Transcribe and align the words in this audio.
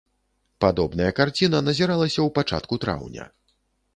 Падобная 0.63 1.09
карціна 1.19 1.59
назіралася 1.67 2.13
ў 2.23 2.29
пачатку 2.39 2.73
траўня. 2.87 3.29